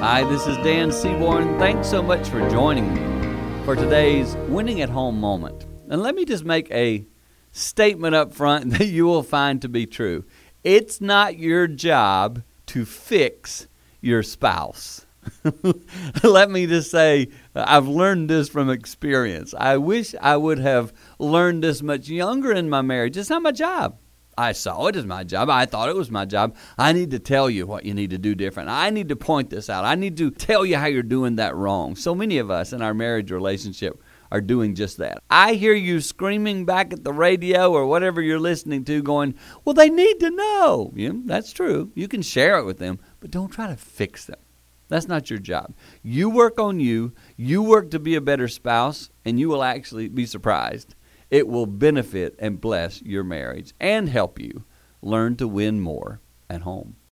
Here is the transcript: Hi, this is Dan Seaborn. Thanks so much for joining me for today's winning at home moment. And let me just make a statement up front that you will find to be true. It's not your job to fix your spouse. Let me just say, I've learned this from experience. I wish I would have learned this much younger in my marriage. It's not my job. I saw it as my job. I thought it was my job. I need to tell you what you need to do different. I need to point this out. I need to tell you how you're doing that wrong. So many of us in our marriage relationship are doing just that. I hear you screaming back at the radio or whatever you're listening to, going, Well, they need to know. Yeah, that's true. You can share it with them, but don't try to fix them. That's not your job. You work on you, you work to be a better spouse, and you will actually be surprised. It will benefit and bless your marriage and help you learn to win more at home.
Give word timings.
Hi, 0.00 0.22
this 0.22 0.46
is 0.46 0.56
Dan 0.58 0.92
Seaborn. 0.92 1.58
Thanks 1.58 1.90
so 1.90 2.00
much 2.00 2.28
for 2.28 2.48
joining 2.48 2.94
me 2.94 3.64
for 3.64 3.74
today's 3.74 4.36
winning 4.46 4.80
at 4.80 4.88
home 4.88 5.18
moment. 5.18 5.66
And 5.88 6.00
let 6.00 6.14
me 6.14 6.24
just 6.24 6.44
make 6.44 6.70
a 6.70 7.04
statement 7.50 8.14
up 8.14 8.32
front 8.32 8.70
that 8.78 8.86
you 8.86 9.06
will 9.06 9.24
find 9.24 9.60
to 9.60 9.68
be 9.68 9.86
true. 9.86 10.24
It's 10.62 11.00
not 11.00 11.36
your 11.36 11.66
job 11.66 12.44
to 12.66 12.84
fix 12.84 13.66
your 14.00 14.22
spouse. 14.22 15.04
Let 16.22 16.48
me 16.48 16.68
just 16.68 16.92
say, 16.92 17.30
I've 17.56 17.88
learned 17.88 18.30
this 18.30 18.48
from 18.48 18.70
experience. 18.70 19.52
I 19.58 19.78
wish 19.78 20.14
I 20.20 20.36
would 20.36 20.60
have 20.60 20.92
learned 21.18 21.64
this 21.64 21.82
much 21.82 22.08
younger 22.08 22.52
in 22.52 22.70
my 22.70 22.82
marriage. 22.82 23.16
It's 23.16 23.30
not 23.30 23.42
my 23.42 23.50
job. 23.50 23.98
I 24.38 24.52
saw 24.52 24.86
it 24.86 24.94
as 24.94 25.04
my 25.04 25.24
job. 25.24 25.50
I 25.50 25.66
thought 25.66 25.88
it 25.88 25.96
was 25.96 26.12
my 26.12 26.24
job. 26.24 26.54
I 26.78 26.92
need 26.92 27.10
to 27.10 27.18
tell 27.18 27.50
you 27.50 27.66
what 27.66 27.84
you 27.84 27.92
need 27.92 28.10
to 28.10 28.18
do 28.18 28.36
different. 28.36 28.68
I 28.68 28.90
need 28.90 29.08
to 29.08 29.16
point 29.16 29.50
this 29.50 29.68
out. 29.68 29.84
I 29.84 29.96
need 29.96 30.16
to 30.18 30.30
tell 30.30 30.64
you 30.64 30.76
how 30.76 30.86
you're 30.86 31.02
doing 31.02 31.36
that 31.36 31.56
wrong. 31.56 31.96
So 31.96 32.14
many 32.14 32.38
of 32.38 32.48
us 32.48 32.72
in 32.72 32.80
our 32.80 32.94
marriage 32.94 33.32
relationship 33.32 34.00
are 34.30 34.40
doing 34.40 34.76
just 34.76 34.98
that. 34.98 35.20
I 35.28 35.54
hear 35.54 35.74
you 35.74 36.00
screaming 36.00 36.64
back 36.64 36.92
at 36.92 37.02
the 37.02 37.12
radio 37.12 37.72
or 37.72 37.86
whatever 37.86 38.22
you're 38.22 38.38
listening 38.38 38.84
to, 38.84 39.02
going, 39.02 39.34
Well, 39.64 39.74
they 39.74 39.90
need 39.90 40.20
to 40.20 40.30
know. 40.30 40.92
Yeah, 40.94 41.12
that's 41.24 41.52
true. 41.52 41.90
You 41.96 42.06
can 42.06 42.22
share 42.22 42.58
it 42.58 42.64
with 42.64 42.78
them, 42.78 43.00
but 43.18 43.32
don't 43.32 43.50
try 43.50 43.66
to 43.66 43.76
fix 43.76 44.26
them. 44.26 44.38
That's 44.86 45.08
not 45.08 45.30
your 45.30 45.40
job. 45.40 45.74
You 46.02 46.30
work 46.30 46.60
on 46.60 46.78
you, 46.78 47.12
you 47.36 47.60
work 47.62 47.90
to 47.90 47.98
be 47.98 48.14
a 48.14 48.20
better 48.20 48.46
spouse, 48.46 49.10
and 49.24 49.40
you 49.40 49.48
will 49.48 49.64
actually 49.64 50.08
be 50.08 50.26
surprised. 50.26 50.94
It 51.30 51.48
will 51.48 51.66
benefit 51.66 52.34
and 52.38 52.60
bless 52.60 53.02
your 53.02 53.24
marriage 53.24 53.74
and 53.80 54.08
help 54.08 54.38
you 54.38 54.64
learn 55.02 55.36
to 55.36 55.48
win 55.48 55.80
more 55.80 56.20
at 56.48 56.62
home. 56.62 56.96